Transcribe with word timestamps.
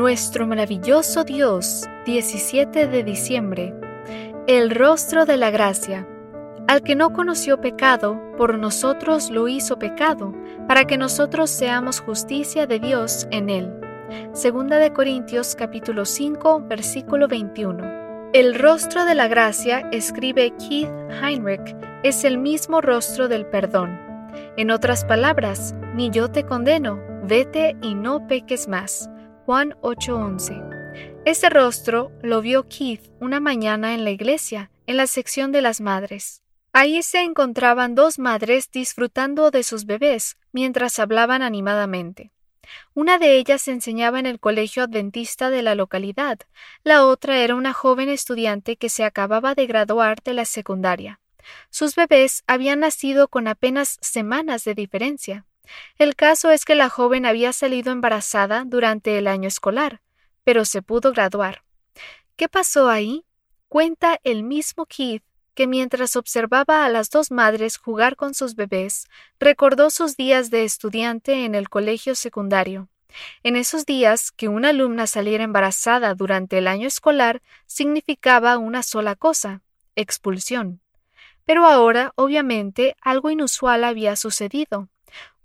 Nuestro 0.00 0.46
maravilloso 0.46 1.24
Dios, 1.24 1.86
17 2.06 2.86
de 2.86 3.04
diciembre. 3.04 3.74
El 4.46 4.70
rostro 4.70 5.26
de 5.26 5.36
la 5.36 5.50
gracia. 5.50 6.08
Al 6.66 6.80
que 6.80 6.94
no 6.94 7.12
conoció 7.12 7.60
pecado, 7.60 8.18
por 8.38 8.56
nosotros 8.56 9.30
lo 9.30 9.46
hizo 9.46 9.78
pecado, 9.78 10.34
para 10.66 10.86
que 10.86 10.96
nosotros 10.96 11.50
seamos 11.50 12.00
justicia 12.00 12.66
de 12.66 12.78
Dios 12.78 13.28
en 13.30 13.50
él. 13.50 13.74
Segunda 14.32 14.78
de 14.78 14.90
Corintios 14.94 15.54
capítulo 15.54 16.06
5, 16.06 16.62
versículo 16.66 17.28
21. 17.28 18.30
El 18.32 18.54
rostro 18.54 19.04
de 19.04 19.14
la 19.14 19.28
gracia, 19.28 19.80
escribe 19.92 20.54
Keith 20.56 20.88
Heinrich, 21.22 21.76
es 22.04 22.24
el 22.24 22.38
mismo 22.38 22.80
rostro 22.80 23.28
del 23.28 23.44
perdón. 23.44 24.00
En 24.56 24.70
otras 24.70 25.04
palabras, 25.04 25.74
ni 25.94 26.08
yo 26.08 26.30
te 26.30 26.46
condeno, 26.46 26.98
vete 27.24 27.76
y 27.82 27.94
no 27.94 28.26
peques 28.26 28.66
más. 28.66 29.10
Juan 29.50 29.74
8:11. 29.82 30.62
Este 31.24 31.50
rostro 31.50 32.12
lo 32.22 32.40
vio 32.40 32.68
Keith 32.68 33.10
una 33.18 33.40
mañana 33.40 33.94
en 33.94 34.04
la 34.04 34.10
iglesia, 34.10 34.70
en 34.86 34.96
la 34.96 35.08
sección 35.08 35.50
de 35.50 35.60
las 35.60 35.80
madres. 35.80 36.44
Ahí 36.72 37.02
se 37.02 37.22
encontraban 37.22 37.96
dos 37.96 38.20
madres 38.20 38.70
disfrutando 38.70 39.50
de 39.50 39.64
sus 39.64 39.86
bebés 39.86 40.36
mientras 40.52 41.00
hablaban 41.00 41.42
animadamente. 41.42 42.30
Una 42.94 43.18
de 43.18 43.38
ellas 43.38 43.66
enseñaba 43.66 44.20
en 44.20 44.26
el 44.26 44.38
colegio 44.38 44.84
adventista 44.84 45.50
de 45.50 45.62
la 45.62 45.74
localidad, 45.74 46.38
la 46.84 47.04
otra 47.04 47.38
era 47.38 47.56
una 47.56 47.72
joven 47.72 48.08
estudiante 48.08 48.76
que 48.76 48.88
se 48.88 49.02
acababa 49.02 49.56
de 49.56 49.66
graduar 49.66 50.22
de 50.22 50.34
la 50.34 50.44
secundaria. 50.44 51.18
Sus 51.70 51.96
bebés 51.96 52.44
habían 52.46 52.78
nacido 52.78 53.26
con 53.26 53.48
apenas 53.48 53.98
semanas 54.00 54.62
de 54.62 54.76
diferencia. 54.76 55.44
El 55.98 56.16
caso 56.16 56.50
es 56.50 56.64
que 56.64 56.74
la 56.74 56.88
joven 56.88 57.26
había 57.26 57.52
salido 57.52 57.92
embarazada 57.92 58.64
durante 58.66 59.18
el 59.18 59.26
año 59.26 59.48
escolar, 59.48 60.00
pero 60.44 60.64
se 60.64 60.82
pudo 60.82 61.12
graduar. 61.12 61.62
¿Qué 62.36 62.48
pasó 62.48 62.88
ahí? 62.88 63.24
Cuenta 63.68 64.18
el 64.24 64.42
mismo 64.42 64.86
Keith 64.86 65.22
que 65.54 65.66
mientras 65.66 66.16
observaba 66.16 66.84
a 66.84 66.88
las 66.88 67.10
dos 67.10 67.30
madres 67.30 67.76
jugar 67.76 68.16
con 68.16 68.34
sus 68.34 68.54
bebés, 68.54 69.06
recordó 69.38 69.90
sus 69.90 70.16
días 70.16 70.50
de 70.50 70.64
estudiante 70.64 71.44
en 71.44 71.54
el 71.54 71.68
colegio 71.68 72.14
secundario. 72.14 72.88
En 73.42 73.56
esos 73.56 73.84
días, 73.84 74.30
que 74.30 74.48
una 74.48 74.70
alumna 74.70 75.06
saliera 75.06 75.44
embarazada 75.44 76.14
durante 76.14 76.58
el 76.58 76.68
año 76.68 76.86
escolar 76.86 77.42
significaba 77.66 78.56
una 78.56 78.82
sola 78.82 79.16
cosa 79.16 79.60
expulsión. 79.96 80.80
Pero 81.44 81.66
ahora, 81.66 82.12
obviamente, 82.14 82.96
algo 83.00 83.30
inusual 83.30 83.84
había 83.84 84.16
sucedido 84.16 84.88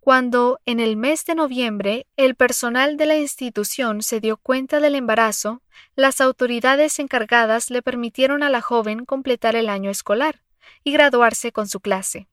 cuando, 0.06 0.60
en 0.68 0.80
el 0.80 0.98
mes 0.98 1.26
de 1.26 1.34
noviembre, 1.34 2.06
el 2.16 2.36
personal 2.36 2.96
de 2.96 3.08
la 3.08 3.18
institución 3.18 4.04
se 4.04 4.20
dio 4.20 4.38
cuenta 4.38 4.80
del 4.80 4.94
embarazo, 4.94 5.64
las 5.96 6.22
autoridades 6.22 7.00
encargadas 7.00 7.72
le 7.72 7.82
permitieron 7.82 8.44
a 8.44 8.52
la 8.52 8.62
joven 8.62 9.06
completar 9.06 9.56
el 9.56 9.68
año 9.68 9.90
escolar 9.90 10.44
y 10.84 10.92
graduarse 10.92 11.52
con 11.52 11.68
su 11.68 11.80
clase. 11.80 12.28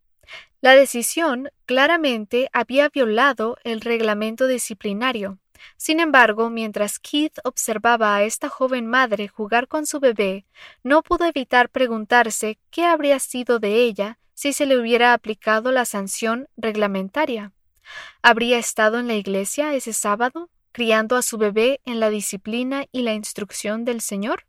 La 0.61 0.77
decisión 0.77 1.49
claramente 1.65 2.51
había 2.53 2.91
violado 2.91 3.57
el 3.65 3.81
reglamento 3.81 4.49
disciplinario. 4.49 5.39
Sin 5.79 5.99
embargo, 5.99 6.51
mientras 6.51 6.99
Keith 6.99 7.39
observaba 7.43 8.15
a 8.15 8.23
esta 8.23 8.51
joven 8.51 8.87
madre 8.87 9.29
jugar 9.29 9.67
con 9.67 9.87
su 9.87 9.99
bebé, 9.99 10.45
no 10.83 11.03
pudo 11.03 11.25
evitar 11.25 11.71
preguntarse 11.71 12.59
qué 12.71 12.85
habría 12.85 13.19
sido 13.19 13.61
de 13.61 13.77
ella 13.77 14.19
si 14.35 14.53
se 14.53 14.67
le 14.67 14.79
hubiera 14.79 15.15
aplicado 15.15 15.73
la 15.73 15.87
sanción 15.87 16.49
reglamentaria. 16.59 17.55
¿Habría 18.23 18.59
estado 18.59 18.99
en 18.99 19.09
la 19.09 19.15
iglesia 19.15 19.75
ese 19.75 19.93
sábado, 19.93 20.51
criando 20.73 21.17
a 21.17 21.23
su 21.23 21.39
bebé 21.39 21.81
en 21.85 22.01
la 22.01 22.11
disciplina 22.11 22.87
y 22.93 23.03
la 23.03 23.15
instrucción 23.15 23.85
del 23.85 24.01
Señor? 24.01 24.47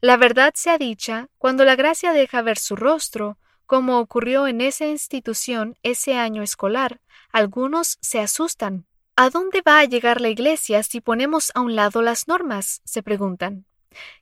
La 0.00 0.16
verdad 0.16 0.52
sea 0.54 0.78
dicha, 0.78 1.28
cuando 1.38 1.64
la 1.64 1.76
gracia 1.76 2.12
deja 2.12 2.42
ver 2.42 2.58
su 2.58 2.76
rostro, 2.76 3.38
como 3.66 3.98
ocurrió 3.98 4.46
en 4.46 4.60
esa 4.60 4.86
institución 4.86 5.76
ese 5.82 6.16
año 6.16 6.42
escolar, 6.42 7.00
algunos 7.32 7.98
se 8.00 8.20
asustan. 8.20 8.86
¿A 9.14 9.30
dónde 9.30 9.62
va 9.66 9.80
a 9.80 9.84
llegar 9.84 10.20
la 10.20 10.28
iglesia 10.28 10.82
si 10.82 11.00
ponemos 11.00 11.52
a 11.54 11.60
un 11.60 11.76
lado 11.76 12.02
las 12.02 12.28
normas? 12.28 12.80
se 12.84 13.02
preguntan. 13.02 13.66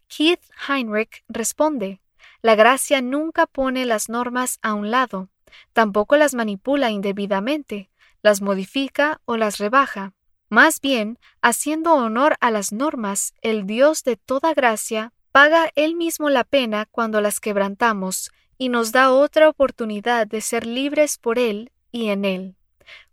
Keith 0.09 0.43
Heinrich 0.69 1.23
responde, 1.29 2.01
la 2.43 2.55
gracia 2.55 3.03
nunca 3.03 3.47
pone 3.47 3.85
las 3.85 4.09
normas 4.09 4.59
a 4.63 4.75
un 4.75 4.91
lado, 4.91 5.29
tampoco 5.73 6.17
las 6.17 6.35
manipula 6.35 6.91
indebidamente, 6.91 7.91
las 8.27 8.43
modifica 8.43 9.21
o 9.25 9.37
las 9.37 9.59
rebaja. 9.59 10.13
Más 10.49 10.81
bien, 10.81 11.17
haciendo 11.43 11.95
honor 11.95 12.37
a 12.41 12.51
las 12.51 12.73
normas, 12.73 13.35
el 13.41 13.67
Dios 13.67 14.03
de 14.03 14.17
toda 14.17 14.53
gracia 14.53 15.13
paga 15.31 15.71
él 15.77 15.95
mismo 15.95 16.29
la 16.29 16.43
pena 16.43 16.87
cuando 16.91 17.21
las 17.21 17.39
quebrantamos 17.39 18.33
y 18.59 18.69
nos 18.69 18.91
da 18.91 19.13
otra 19.13 19.49
oportunidad 19.49 20.27
de 20.27 20.41
ser 20.41 20.67
libres 20.67 21.19
por 21.19 21.39
él 21.39 21.71
y 21.93 22.09
en 22.09 22.25
él. 22.25 22.57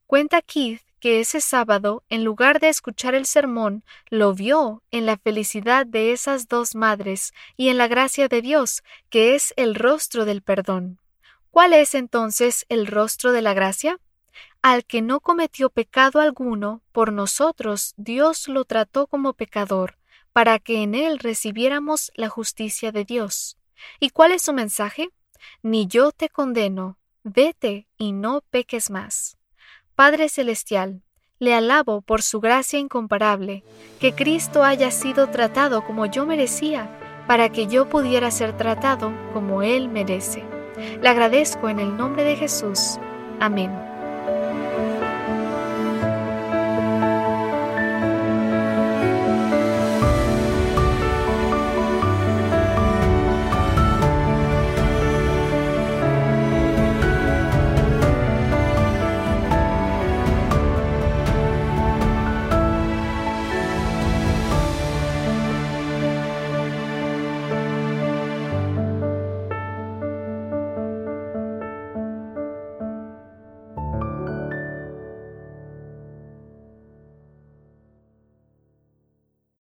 Cuenta 0.08 0.42
Keith 0.42 0.82
que 1.00 1.20
ese 1.20 1.42
sábado, 1.42 2.04
en 2.10 2.24
lugar 2.24 2.60
de 2.60 2.70
escuchar 2.70 3.14
el 3.14 3.28
sermón, 3.28 3.84
lo 4.10 4.34
vio 4.34 4.82
en 4.90 5.06
la 5.06 5.18
felicidad 5.18 5.86
de 5.86 6.12
esas 6.12 6.48
dos 6.48 6.74
madres 6.74 7.34
y 7.56 7.70
en 7.70 7.78
la 7.78 7.88
gracia 7.88 8.28
de 8.30 8.42
Dios, 8.42 8.82
que 9.12 9.36
es 9.36 9.54
el 9.58 9.76
rostro 9.76 10.26
del 10.26 10.42
perdón. 10.42 11.00
¿Cuál 11.52 11.74
es 11.74 11.94
entonces 11.94 12.66
el 12.70 12.88
rostro 12.88 13.32
de 13.32 13.44
la 13.44 13.54
gracia? 13.54 14.00
Al 14.62 14.86
que 14.86 15.02
no 15.02 15.20
cometió 15.20 15.70
pecado 15.70 16.20
alguno, 16.20 16.82
por 16.92 17.12
nosotros 17.12 17.94
Dios 17.98 18.48
lo 18.48 18.66
trató 18.66 19.08
como 19.08 19.34
pecador, 19.34 19.98
para 20.32 20.60
que 20.60 20.82
en 20.82 20.96
él 20.96 21.20
recibiéramos 21.20 22.12
la 22.16 22.30
justicia 22.30 22.92
de 22.92 23.06
Dios. 23.06 23.58
¿Y 24.00 24.10
cuál 24.10 24.32
es 24.32 24.44
su 24.44 24.54
mensaje? 24.54 25.10
Ni 25.62 25.88
yo 25.88 26.12
te 26.12 26.30
condeno, 26.30 26.98
vete 27.24 27.88
y 27.98 28.12
no 28.12 28.42
peques 28.50 28.90
más. 28.90 29.38
Padre 29.96 30.30
Celestial, 30.30 31.04
le 31.40 31.54
alabo 31.54 32.02
por 32.02 32.22
su 32.22 32.40
gracia 32.40 32.80
incomparable, 32.80 33.64
que 34.00 34.14
Cristo 34.14 34.64
haya 34.64 34.92
sido 34.92 35.30
tratado 35.30 35.84
como 35.84 36.06
yo 36.06 36.26
merecía, 36.26 36.90
para 37.28 37.50
que 37.50 37.68
yo 37.68 37.90
pudiera 37.90 38.32
ser 38.32 38.56
tratado 38.58 39.14
como 39.34 39.62
Él 39.62 39.90
merece. 39.90 40.44
Le 41.02 41.10
agradezco 41.10 41.70
en 41.70 41.80
el 41.80 41.96
nombre 41.96 42.24
de 42.24 42.36
Jesús. 42.36 42.98
Amén. 43.40 43.93